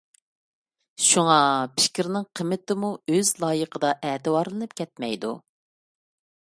شۇڭا، 1.07 1.35
پىكىرنىڭ 1.81 2.25
قىممىتىمۇ 2.39 2.91
ئۆز 3.17 3.33
لايىقىدا 3.45 3.93
ئەتىۋارلىنىپ 4.09 4.77
كەتمەيدۇ. 4.81 5.35